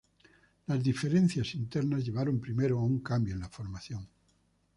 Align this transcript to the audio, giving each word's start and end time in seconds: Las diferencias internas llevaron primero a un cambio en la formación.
Las 0.65 0.81
diferencias 0.81 1.53
internas 1.53 2.03
llevaron 2.03 2.39
primero 2.41 2.79
a 2.79 2.83
un 2.83 3.01
cambio 3.01 3.35
en 3.35 3.41
la 3.41 3.49
formación. 3.49 4.09